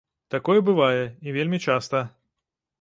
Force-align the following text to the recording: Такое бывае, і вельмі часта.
Такое 0.35 0.55
бывае, 0.69 1.03
і 1.27 1.37
вельмі 1.37 1.63
часта. 1.69 2.05